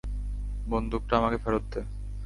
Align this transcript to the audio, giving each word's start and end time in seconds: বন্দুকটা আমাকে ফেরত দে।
বন্দুকটা 0.67 1.13
আমাকে 1.17 1.37
ফেরত 1.37 1.63
দে। 1.73 1.81